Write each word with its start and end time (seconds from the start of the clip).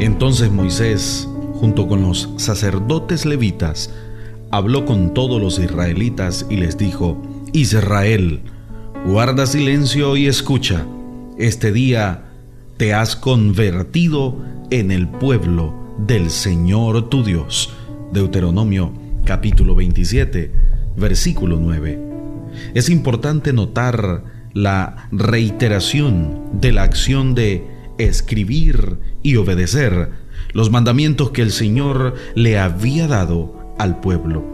Entonces 0.00 0.50
Moisés, 0.50 1.28
junto 1.52 1.86
con 1.86 2.00
los 2.00 2.30
sacerdotes 2.36 3.26
levitas, 3.26 3.90
habló 4.50 4.86
con 4.86 5.12
todos 5.12 5.40
los 5.40 5.58
israelitas 5.58 6.46
y 6.48 6.56
les 6.56 6.78
dijo, 6.78 7.20
Israel, 7.52 8.40
guarda 9.04 9.46
silencio 9.46 10.16
y 10.16 10.26
escucha, 10.26 10.86
este 11.38 11.70
día 11.70 12.24
te 12.78 12.94
has 12.94 13.14
convertido 13.14 14.38
en 14.70 14.90
el 14.90 15.06
pueblo 15.06 15.74
del 16.06 16.30
Señor 16.30 17.10
tu 17.10 17.22
Dios. 17.22 17.74
Deuteronomio 18.10 18.94
capítulo 19.26 19.74
27, 19.74 20.50
versículo 20.96 21.58
9. 21.60 22.00
Es 22.72 22.88
importante 22.88 23.52
notar 23.52 24.24
la 24.54 25.08
reiteración 25.12 26.40
de 26.60 26.72
la 26.72 26.84
acción 26.84 27.34
de 27.34 27.69
escribir 28.00 28.98
y 29.22 29.36
obedecer 29.36 30.10
los 30.52 30.70
mandamientos 30.70 31.30
que 31.30 31.42
el 31.42 31.52
Señor 31.52 32.14
le 32.34 32.58
había 32.58 33.06
dado 33.06 33.74
al 33.78 34.00
pueblo. 34.00 34.44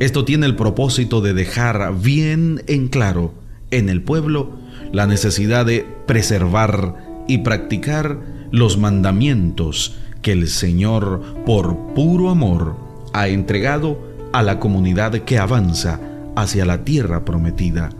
Esto 0.00 0.24
tiene 0.24 0.46
el 0.46 0.56
propósito 0.56 1.20
de 1.20 1.34
dejar 1.34 1.94
bien 2.00 2.62
en 2.66 2.88
claro 2.88 3.34
en 3.70 3.88
el 3.88 4.02
pueblo 4.02 4.50
la 4.92 5.06
necesidad 5.06 5.66
de 5.66 5.86
preservar 6.06 7.24
y 7.26 7.38
practicar 7.38 8.18
los 8.50 8.78
mandamientos 8.78 9.96
que 10.22 10.32
el 10.32 10.48
Señor, 10.48 11.22
por 11.44 11.94
puro 11.94 12.30
amor, 12.30 12.76
ha 13.12 13.28
entregado 13.28 13.98
a 14.32 14.42
la 14.42 14.58
comunidad 14.58 15.12
que 15.12 15.38
avanza 15.38 16.00
hacia 16.36 16.64
la 16.64 16.84
tierra 16.84 17.24
prometida. 17.24 17.90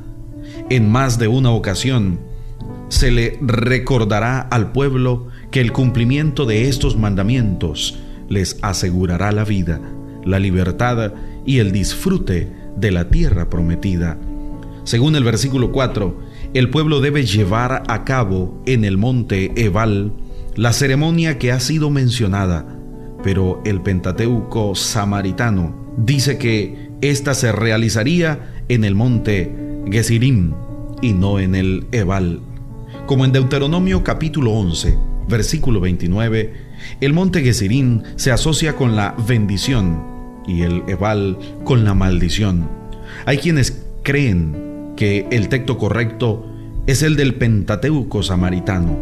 En 0.70 0.90
más 0.90 1.18
de 1.18 1.28
una 1.28 1.50
ocasión, 1.50 2.20
se 2.88 3.10
le 3.10 3.38
recordará 3.40 4.40
al 4.40 4.72
pueblo 4.72 5.28
que 5.50 5.60
el 5.60 5.72
cumplimiento 5.72 6.46
de 6.46 6.68
estos 6.68 6.96
mandamientos 6.96 7.98
les 8.28 8.58
asegurará 8.62 9.32
la 9.32 9.44
vida, 9.44 9.80
la 10.24 10.38
libertad 10.38 11.12
y 11.46 11.58
el 11.58 11.72
disfrute 11.72 12.52
de 12.76 12.90
la 12.90 13.08
tierra 13.08 13.48
prometida. 13.48 14.18
Según 14.84 15.16
el 15.16 15.24
versículo 15.24 15.72
4, 15.72 16.18
el 16.54 16.70
pueblo 16.70 17.00
debe 17.00 17.24
llevar 17.24 17.82
a 17.88 18.04
cabo 18.04 18.62
en 18.66 18.84
el 18.84 18.96
monte 18.96 19.52
Ebal 19.56 20.12
la 20.56 20.72
ceremonia 20.72 21.38
que 21.38 21.52
ha 21.52 21.60
sido 21.60 21.90
mencionada, 21.90 22.66
pero 23.22 23.62
el 23.64 23.80
Pentateuco 23.80 24.74
samaritano 24.74 25.92
dice 25.96 26.38
que 26.38 26.90
ésta 27.00 27.34
se 27.34 27.52
realizaría 27.52 28.54
en 28.68 28.84
el 28.84 28.94
monte 28.94 29.54
Gesirim 29.90 30.54
y 31.00 31.12
no 31.12 31.38
en 31.38 31.54
el 31.54 31.86
Ebal. 31.92 32.40
Como 33.06 33.24
en 33.24 33.32
Deuteronomio 33.32 34.04
capítulo 34.04 34.52
11, 34.52 34.96
versículo 35.28 35.80
29, 35.80 36.52
el 37.00 37.12
monte 37.12 37.42
Gesirim 37.42 38.02
se 38.16 38.32
asocia 38.32 38.76
con 38.76 38.96
la 38.96 39.14
bendición 39.26 40.02
y 40.46 40.62
el 40.62 40.82
Ebal 40.88 41.38
con 41.64 41.84
la 41.84 41.94
maldición. 41.94 42.68
Hay 43.26 43.38
quienes 43.38 43.84
creen 44.02 44.94
que 44.96 45.26
el 45.30 45.48
texto 45.48 45.78
correcto 45.78 46.46
es 46.86 47.02
el 47.02 47.16
del 47.16 47.34
Pentateuco 47.34 48.22
samaritano. 48.22 48.96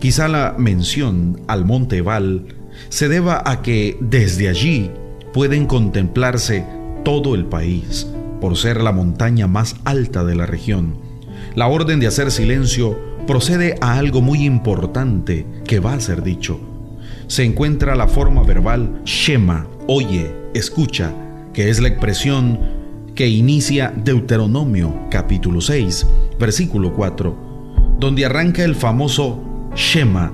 Quizá 0.00 0.28
la 0.28 0.54
mención 0.56 1.40
al 1.48 1.64
monte 1.64 1.98
Ebal 1.98 2.46
se 2.88 3.08
deba 3.08 3.42
a 3.44 3.62
que 3.62 3.98
desde 4.00 4.48
allí 4.48 4.90
pueden 5.32 5.66
contemplarse 5.66 6.64
todo 7.04 7.34
el 7.34 7.46
país, 7.46 8.06
por 8.40 8.56
ser 8.56 8.80
la 8.80 8.92
montaña 8.92 9.48
más 9.48 9.76
alta 9.84 10.24
de 10.24 10.36
la 10.36 10.46
región. 10.46 11.07
La 11.54 11.66
orden 11.66 12.00
de 12.00 12.06
hacer 12.06 12.30
silencio 12.30 12.98
procede 13.26 13.74
a 13.80 13.98
algo 13.98 14.20
muy 14.20 14.44
importante 14.44 15.46
que 15.66 15.80
va 15.80 15.94
a 15.94 16.00
ser 16.00 16.22
dicho. 16.22 16.60
Se 17.26 17.44
encuentra 17.44 17.94
la 17.94 18.08
forma 18.08 18.42
verbal 18.42 19.02
Shema, 19.04 19.66
oye, 19.86 20.34
escucha, 20.54 21.12
que 21.52 21.68
es 21.68 21.80
la 21.80 21.88
expresión 21.88 22.58
que 23.14 23.28
inicia 23.28 23.92
Deuteronomio 23.94 24.94
capítulo 25.10 25.60
6, 25.60 26.06
versículo 26.38 26.94
4, 26.94 27.96
donde 27.98 28.24
arranca 28.24 28.64
el 28.64 28.74
famoso 28.74 29.42
Shema. 29.74 30.32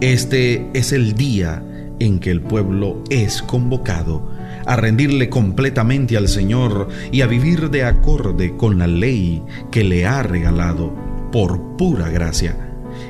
Este 0.00 0.68
es 0.74 0.92
el 0.92 1.14
día 1.14 1.62
en 2.00 2.18
que 2.18 2.30
el 2.30 2.40
pueblo 2.40 3.04
es 3.10 3.42
convocado 3.42 4.28
a 4.66 4.76
rendirle 4.76 5.28
completamente 5.28 6.16
al 6.16 6.28
Señor 6.28 6.88
y 7.12 7.22
a 7.22 7.26
vivir 7.26 7.70
de 7.70 7.84
acorde 7.84 8.56
con 8.56 8.78
la 8.78 8.86
ley 8.86 9.42
que 9.70 9.84
le 9.84 10.06
ha 10.06 10.22
regalado 10.22 10.94
por 11.32 11.76
pura 11.76 12.08
gracia. 12.08 12.56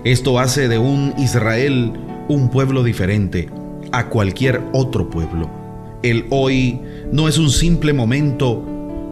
Esto 0.04 0.38
hace 0.38 0.68
de 0.68 0.78
un 0.78 1.14
Israel 1.18 1.92
un 2.28 2.50
pueblo 2.50 2.82
diferente 2.82 3.48
a 3.92 4.06
cualquier 4.06 4.62
otro 4.72 5.10
pueblo. 5.10 5.50
El 6.02 6.26
hoy 6.30 6.80
no 7.12 7.28
es 7.28 7.38
un 7.38 7.50
simple 7.50 7.92
momento 7.92 8.64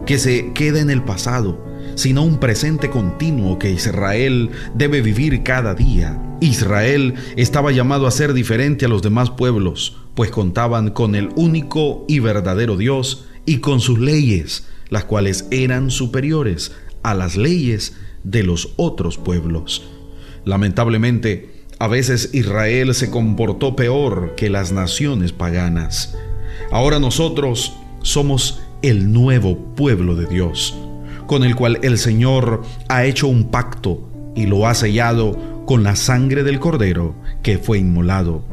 que 0.05 0.17
se 0.17 0.53
queda 0.53 0.79
en 0.79 0.89
el 0.89 1.03
pasado, 1.03 1.63
sino 1.95 2.23
un 2.23 2.39
presente 2.39 2.89
continuo 2.89 3.59
que 3.59 3.71
Israel 3.71 4.49
debe 4.75 5.01
vivir 5.01 5.43
cada 5.43 5.75
día. 5.75 6.21
Israel 6.41 7.15
estaba 7.35 7.71
llamado 7.71 8.07
a 8.07 8.11
ser 8.11 8.33
diferente 8.33 8.85
a 8.85 8.89
los 8.89 9.01
demás 9.01 9.29
pueblos, 9.29 9.97
pues 10.15 10.31
contaban 10.31 10.91
con 10.91 11.15
el 11.15 11.29
único 11.35 12.05
y 12.07 12.19
verdadero 12.19 12.77
Dios 12.77 13.25
y 13.45 13.57
con 13.57 13.79
sus 13.79 13.99
leyes, 13.99 14.67
las 14.89 15.05
cuales 15.05 15.47
eran 15.51 15.91
superiores 15.91 16.71
a 17.03 17.13
las 17.13 17.35
leyes 17.35 17.95
de 18.23 18.43
los 18.43 18.73
otros 18.77 19.17
pueblos. 19.17 19.83
Lamentablemente, 20.45 21.59
a 21.79 21.87
veces 21.87 22.31
Israel 22.33 22.93
se 22.93 23.09
comportó 23.09 23.75
peor 23.75 24.35
que 24.35 24.49
las 24.49 24.71
naciones 24.71 25.31
paganas. 25.31 26.15
Ahora 26.71 26.99
nosotros 26.99 27.73
somos 28.01 28.61
el 28.81 29.11
nuevo 29.11 29.57
pueblo 29.75 30.15
de 30.15 30.25
Dios, 30.25 30.77
con 31.29 31.43
el 31.43 31.55
cual 31.55 31.77
el 31.83 31.99
Señor 31.99 32.63
ha 32.87 33.05
hecho 33.05 33.27
un 33.27 33.51
pacto 33.51 34.09
y 34.35 34.47
lo 34.47 34.65
ha 34.65 34.73
sellado 34.73 35.63
con 35.67 35.83
la 35.83 35.95
sangre 35.95 36.41
del 36.41 36.59
Cordero 36.59 37.13
que 37.43 37.59
fue 37.59 37.77
inmolado. 37.77 38.43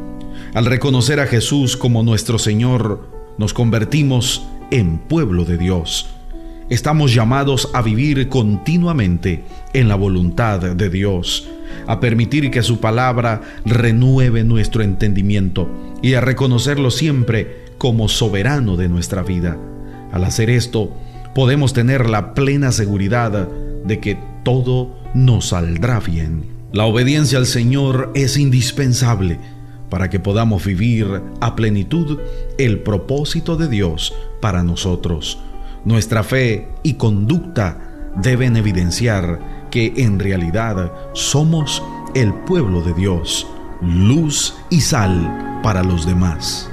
Al 0.53 0.67
reconocer 0.67 1.19
a 1.19 1.27
Jesús 1.27 1.75
como 1.75 2.03
nuestro 2.03 2.39
Señor, 2.39 3.09
nos 3.39 3.55
convertimos 3.55 4.47
en 4.71 4.99
pueblo 4.99 5.47
de 5.47 5.57
Dios. 5.57 6.11
Estamos 6.69 7.15
llamados 7.15 7.71
a 7.73 7.81
vivir 7.81 8.29
continuamente 8.29 9.43
en 9.73 9.89
la 9.89 9.95
voluntad 9.95 10.61
de 10.61 10.91
Dios, 10.91 11.49
a 11.87 11.99
permitir 11.99 12.51
que 12.51 12.63
su 12.63 12.79
palabra 12.79 13.41
renueve 13.65 14.45
nuestro 14.45 14.83
entendimiento 14.83 15.67
y 16.03 16.13
a 16.13 16.21
reconocerlo 16.21 16.91
siempre 16.91 17.65
como 17.79 18.11
soberano 18.11 18.77
de 18.77 18.91
nuestra 18.91 19.23
vida. 19.23 19.57
Al 20.13 20.25
hacer 20.25 20.51
esto, 20.51 20.93
podemos 21.37 21.75
tener 21.75 22.09
la 22.09 22.33
plena 22.33 22.73
seguridad 22.73 23.47
de 23.85 24.01
que 24.01 24.17
todo 24.43 24.99
nos 25.13 25.49
saldrá 25.49 26.01
bien. 26.01 26.47
La 26.73 26.87
obediencia 26.87 27.37
al 27.37 27.45
Señor 27.45 28.11
es 28.15 28.39
indispensable 28.39 29.39
para 29.91 30.09
que 30.09 30.19
podamos 30.19 30.65
vivir 30.65 31.21
a 31.43 31.55
plenitud 31.55 32.21
el 32.57 32.79
propósito 32.79 33.59
de 33.59 33.69
Dios 33.69 34.15
para 34.41 34.63
nosotros. 34.63 35.39
Nuestra 35.85 36.23
fe 36.23 36.69
y 36.83 36.95
conducta 36.95 38.13
deben 38.17 38.57
evidenciar 38.57 39.69
que 39.71 39.93
en 39.99 40.19
realidad 40.19 40.91
somos 41.13 41.83
el 42.15 42.33
pueblo 42.33 42.81
de 42.81 42.95
Dios, 42.95 43.47
luz 43.83 44.55
y 44.71 44.81
sal 44.81 45.61
para 45.63 45.83
los 45.83 46.07
demás. 46.07 46.71